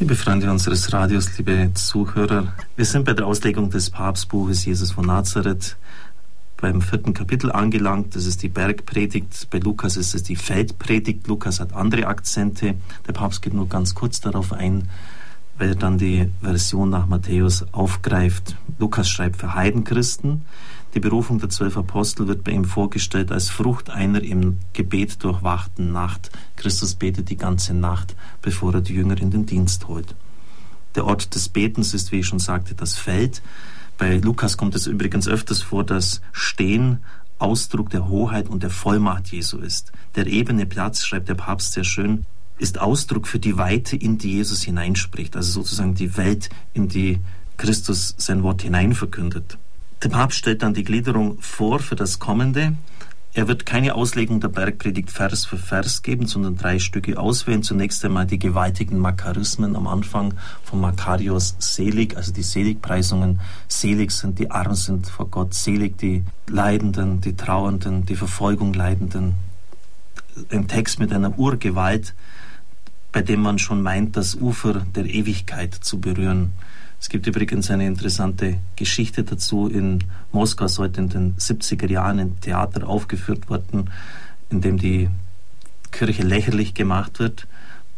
[0.00, 5.06] Liebe Freunde unseres Radios, liebe Zuhörer, wir sind bei der Auslegung des Papstbuches Jesus von
[5.06, 5.76] Nazareth
[6.60, 8.16] beim vierten Kapitel angelangt.
[8.16, 9.46] Das ist die Bergpredigt.
[9.50, 11.28] Bei Lukas ist es die Feldpredigt.
[11.28, 12.74] Lukas hat andere Akzente.
[13.06, 14.88] Der Papst geht nur ganz kurz darauf ein,
[15.58, 18.56] weil er dann die Version nach Matthäus aufgreift.
[18.80, 20.44] Lukas schreibt für Heidenchristen.
[20.94, 25.92] Die Berufung der zwölf Apostel wird bei ihm vorgestellt als Frucht einer im Gebet durchwachten
[25.92, 26.30] Nacht.
[26.54, 30.14] Christus betet die ganze Nacht, bevor er die Jünger in den Dienst holt.
[30.94, 33.42] Der Ort des Betens ist, wie ich schon sagte, das Feld.
[33.98, 36.98] Bei Lukas kommt es übrigens öfters vor, dass Stehen
[37.40, 39.90] Ausdruck der Hoheit und der Vollmacht Jesu ist.
[40.14, 42.24] Der ebene Platz, schreibt der Papst sehr schön,
[42.58, 47.18] ist Ausdruck für die Weite, in die Jesus hineinspricht, also sozusagen die Welt, in die
[47.56, 49.58] Christus sein Wort hineinverkündet.
[50.04, 52.76] Der Papst stellt dann die Gliederung vor für das Kommende.
[53.32, 57.62] Er wird keine Auslegung der Bergpredigt Vers für Vers geben, sondern drei Stücke auswählen.
[57.62, 63.40] Zunächst einmal die gewaltigen Makarismen am Anfang von Makarios Selig, also die Seligpreisungen.
[63.66, 69.36] Selig sind die Armen sind vor Gott, selig die Leidenden, die Trauernden, die Verfolgung Leidenden.
[70.50, 72.14] Ein Text mit einer Urgewalt,
[73.10, 76.52] bei dem man schon meint, das Ufer der Ewigkeit zu berühren.
[77.04, 79.68] Es gibt übrigens eine interessante Geschichte dazu.
[79.68, 80.02] In
[80.32, 83.90] Moskau heute in den 70er Jahren ein Theater aufgeführt worden,
[84.48, 85.10] in dem die
[85.90, 87.46] Kirche lächerlich gemacht wird.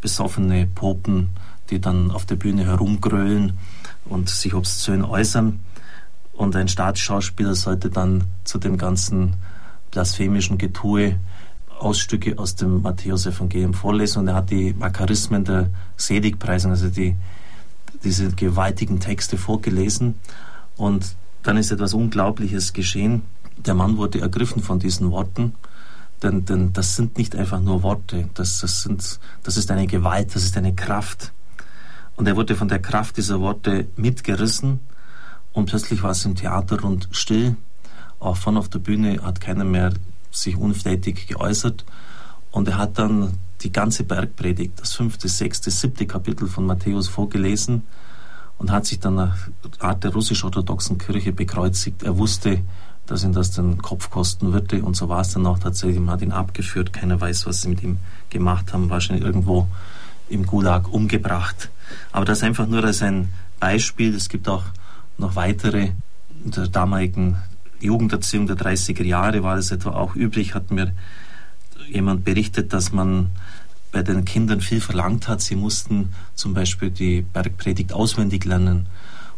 [0.00, 1.28] Besoffene Popen,
[1.70, 3.52] die dann auf der Bühne herumgrölen
[4.04, 5.60] und sich obszön äußern.
[6.32, 9.36] Und ein Staatsschauspieler sollte dann zu dem ganzen
[9.92, 11.20] blasphemischen Getue
[11.78, 14.18] Ausstücke aus dem Matthäus-Evangelium vorlesen.
[14.18, 17.14] Und er hat die Makarismen der Seligpreisung, also die
[18.04, 20.14] diese gewaltigen Texte vorgelesen
[20.76, 23.22] und dann ist etwas Unglaubliches geschehen.
[23.56, 25.54] Der Mann wurde ergriffen von diesen Worten,
[26.22, 30.34] denn, denn das sind nicht einfach nur Worte, das, das, sind, das ist eine Gewalt,
[30.34, 31.32] das ist eine Kraft.
[32.16, 34.80] Und er wurde von der Kraft dieser Worte mitgerissen
[35.52, 37.56] und plötzlich war es im Theater rund still.
[38.20, 39.92] Auch von auf der Bühne hat keiner mehr
[40.30, 41.84] sich untätig geäußert.
[42.50, 47.82] Und er hat dann die ganze Bergpredigt, das fünfte, sechste, siebte Kapitel von Matthäus vorgelesen
[48.58, 49.36] und hat sich dann nach
[49.78, 52.02] Art der russisch-orthodoxen Kirche bekreuzigt.
[52.02, 52.60] Er wusste,
[53.06, 55.98] dass ihn das den Kopf kosten würde und so war es dann auch tatsächlich.
[55.98, 57.98] Man hat ihn abgeführt, keiner weiß, was sie mit ihm
[58.30, 59.66] gemacht haben, wahrscheinlich irgendwo
[60.28, 61.70] im Gulag umgebracht.
[62.12, 64.14] Aber das einfach nur als ein Beispiel.
[64.14, 64.64] Es gibt auch
[65.16, 65.90] noch weitere.
[66.44, 67.38] In der damaligen
[67.80, 70.92] Jugenderziehung der 30er Jahre war es etwa auch üblich, hat mir
[71.88, 73.30] jemand berichtet, dass man
[73.92, 75.40] bei den Kindern viel verlangt hat.
[75.40, 78.86] Sie mussten zum Beispiel die Bergpredigt auswendig lernen.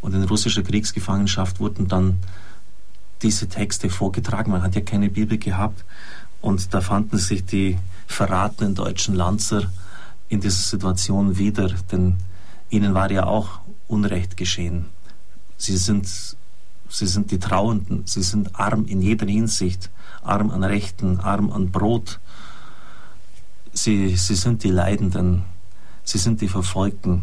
[0.01, 2.19] Und in russischer Kriegsgefangenschaft wurden dann
[3.23, 4.51] diese Texte vorgetragen.
[4.51, 5.85] Man hat ja keine Bibel gehabt.
[6.41, 9.71] Und da fanden sich die verratenen deutschen Lanzer
[10.29, 12.17] in dieser Situation wieder, denn
[12.71, 14.87] ihnen war ja auch Unrecht geschehen.
[15.59, 16.09] Sie sind,
[16.91, 19.91] sie sind die Trauenden, sie sind arm in jeder Hinsicht,
[20.23, 22.21] arm an Rechten, arm an Brot,
[23.73, 25.45] sie, sie sind die Leidenden,
[26.05, 27.23] sie sind die Verfolgten.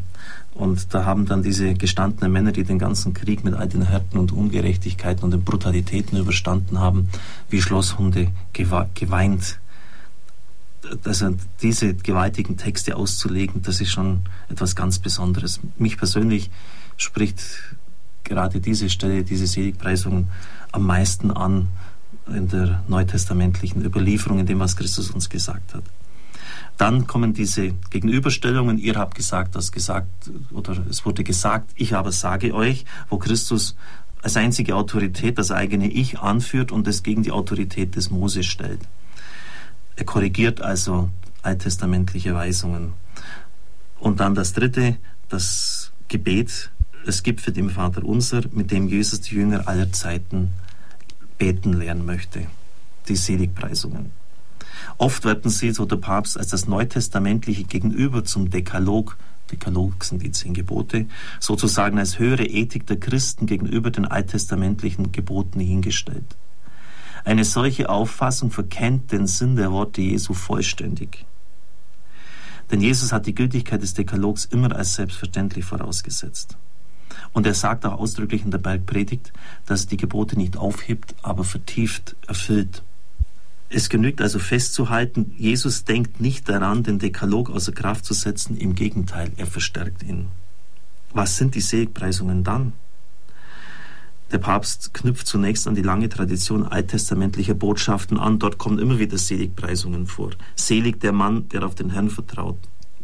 [0.54, 4.18] Und da haben dann diese gestandenen Männer, die den ganzen Krieg mit all den Härten
[4.18, 7.10] und Ungerechtigkeiten und den Brutalitäten überstanden haben,
[7.50, 9.60] wie Schlosshunde geweint.
[11.04, 15.60] Also diese gewaltigen Texte auszulegen, das ist schon etwas ganz Besonderes.
[15.78, 16.50] Mich persönlich
[16.96, 17.40] spricht
[18.28, 20.28] gerade diese Stelle, diese Seligpreisung
[20.72, 21.70] am meisten an
[22.28, 25.84] in der neutestamentlichen Überlieferung, in dem, was Christus uns gesagt hat.
[26.78, 28.78] Dann kommen diese Gegenüberstellungen.
[28.78, 33.76] Ihr habt gesagt, das gesagt, oder es wurde gesagt, ich aber sage euch, wo Christus
[34.22, 38.82] als einzige Autorität das eigene Ich anführt und es gegen die Autorität des Moses stellt.
[39.96, 41.10] Er korrigiert also
[41.42, 42.94] alttestamentliche Weisungen.
[44.00, 44.98] Und dann das dritte,
[45.30, 46.70] das Gebet.
[47.08, 50.50] Es für den Vater unser, mit dem Jesus die Jünger aller Zeiten
[51.38, 52.48] beten lernen möchte.
[53.08, 54.12] Die Seligpreisungen.
[54.98, 59.18] Oft werden sie, so der Papst, als das neutestamentliche Gegenüber zum Dekalog
[59.52, 61.06] Dekalog sind die zehn Gebote,
[61.40, 66.36] sozusagen als höhere Ethik der Christen gegenüber den alttestamentlichen Geboten hingestellt.
[67.24, 71.26] Eine solche Auffassung verkennt den Sinn der Worte Jesu vollständig.
[72.72, 76.58] Denn Jesus hat die Gültigkeit des Dekalogs immer als selbstverständlich vorausgesetzt.
[77.38, 79.32] Und er sagt auch ausdrücklich in der Bergpredigt,
[79.68, 82.82] dass die Gebote nicht aufhebt, aber vertieft erfüllt.
[83.70, 88.74] Es genügt also festzuhalten, Jesus denkt nicht daran, den Dekalog außer Kraft zu setzen, im
[88.74, 90.30] Gegenteil, er verstärkt ihn.
[91.14, 92.74] Was sind die Seligpreisungen dann?
[94.32, 98.40] Der Papst knüpft zunächst an die lange Tradition alttestamentlicher Botschaften an.
[98.40, 100.32] Dort kommen immer wieder Seligpreisungen vor.
[100.56, 102.58] Selig der Mann, der auf den Herrn vertraut.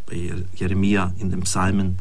[0.08, 2.00] bei Jeremia in den Psalmen.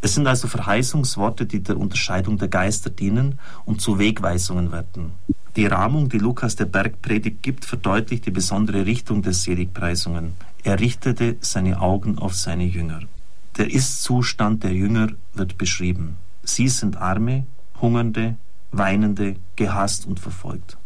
[0.00, 5.12] Es sind also Verheißungsworte, die der Unterscheidung der Geister dienen und zu Wegweisungen werden.
[5.56, 10.34] Die Rahmung, die Lukas der Bergpredigt gibt, verdeutlicht die besondere Richtung der Seligpreisungen.
[10.62, 13.00] Er richtete seine Augen auf seine Jünger.
[13.56, 16.16] Der Ist-Zustand der Jünger wird beschrieben.
[16.44, 17.46] Sie sind Arme,
[17.80, 18.36] Hungernde,
[18.70, 20.76] Weinende, gehasst und verfolgt.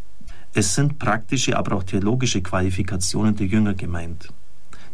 [0.55, 4.29] Es sind praktische, aber auch theologische Qualifikationen der Jünger gemeint.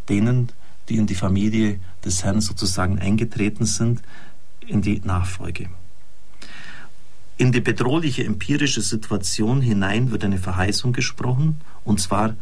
[0.10, 0.51] Denen,
[0.89, 4.01] die in die Familie des Herrn sozusagen eingetreten sind,
[4.65, 5.69] in die Nachfolge.
[7.38, 12.36] In die bedrohliche empirische Situation hinein wird eine Verheißung gesprochen, und zwar,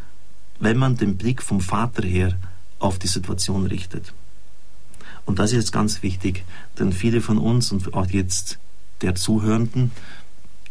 [0.60, 2.38] wenn man den Blick vom Vater her
[2.80, 4.14] auf die Situation richtet.
[5.26, 6.46] Und das ist jetzt ganz wichtig,
[6.80, 8.60] denn viele von uns und auch jetzt
[9.02, 9.92] der Zuhörenden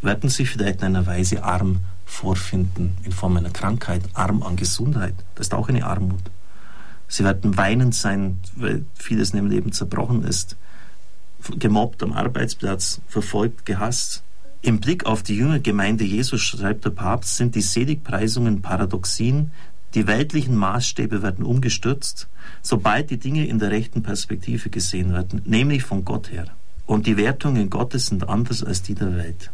[0.03, 5.15] werden sich vielleicht in einer Weise arm vorfinden, in Form einer Krankheit, arm an Gesundheit.
[5.35, 6.23] Das ist auch eine Armut.
[7.09, 10.57] Sie werden weinend sein, weil vieles in ihrem Leben zerbrochen ist,
[11.59, 14.23] gemobbt am Arbeitsplatz, verfolgt, gehasst.
[14.63, 19.53] Im Blick auf die jüngere Gemeinde Jesus, schreibt der Papst, sind die Seligpreisungen Paradoxien,
[19.95, 22.29] die weltlichen Maßstäbe werden umgestürzt,
[22.63, 26.47] sobald die Dinge in der rechten Perspektive gesehen werden, nämlich von Gott her.
[26.85, 29.51] Und die Wertungen Gottes sind anders als die der Welt.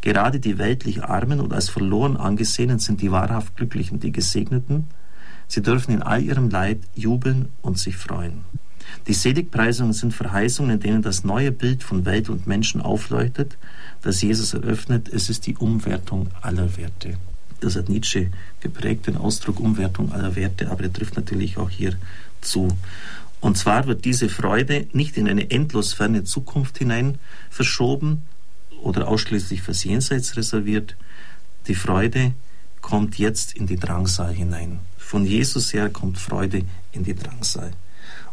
[0.00, 4.88] Gerade die weltlich Armen und als verloren angesehenen sind die wahrhaft Glücklichen, die Gesegneten.
[5.50, 8.44] Sie dürfen in all ihrem Leid jubeln und sich freuen.
[9.08, 13.58] Die Seligpreisungen sind Verheißungen, in denen das neue Bild von Welt und Menschen aufleuchtet,
[14.00, 15.08] das Jesus eröffnet.
[15.08, 17.14] Es ist die Umwertung aller Werte.
[17.58, 18.30] Das hat Nietzsche
[18.60, 21.96] geprägt, den Ausdruck Umwertung aller Werte, aber er trifft natürlich auch hier
[22.40, 22.68] zu.
[23.40, 27.18] Und zwar wird diese Freude nicht in eine endlos ferne Zukunft hinein
[27.50, 28.22] verschoben,
[28.82, 30.96] oder ausschließlich fürs Jenseits reserviert.
[31.66, 32.32] Die Freude
[32.80, 34.80] kommt jetzt in die Drangsal hinein.
[35.10, 36.62] Von Jesus her kommt Freude
[36.92, 37.72] in die Drangsal.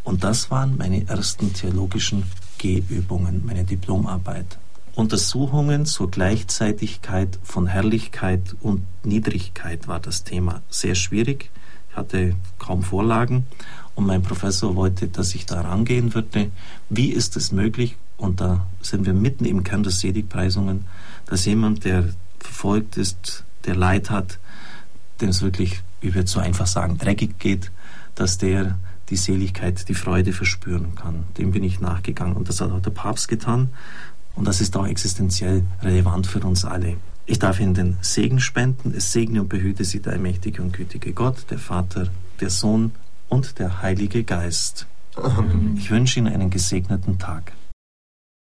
[0.03, 2.25] Und das waren meine ersten theologischen
[2.59, 4.59] Gehübungen, meine Diplomarbeit.
[4.93, 10.61] Untersuchungen zur Gleichzeitigkeit von Herrlichkeit und Niedrigkeit war das Thema.
[10.69, 11.49] Sehr schwierig.
[11.89, 13.47] Ich hatte kaum Vorlagen
[13.95, 16.51] und mein Professor wollte, dass ich da rangehen würde.
[16.91, 17.95] Wie ist es möglich?
[18.17, 20.85] Und da sind wir mitten im Kern der Seligpreisungen,
[21.25, 24.37] dass jemand, der verfolgt ist, der Leid hat,
[25.21, 27.71] dem es wirklich, wie wir so einfach sagen, dreckig geht,
[28.15, 28.77] dass der
[29.09, 31.23] die Seligkeit, die Freude verspüren kann.
[31.37, 33.69] Dem bin ich nachgegangen und das hat auch der Papst getan
[34.35, 36.97] und das ist auch existenziell relevant für uns alle.
[37.25, 38.93] Ich darf Ihnen den Segen spenden.
[38.95, 42.07] Es segne und behüte Sie der mächtige und gütige Gott, der Vater,
[42.39, 42.91] der Sohn
[43.27, 44.87] und der Heilige Geist.
[45.15, 45.75] Amen.
[45.77, 47.51] Ich wünsche Ihnen einen gesegneten Tag.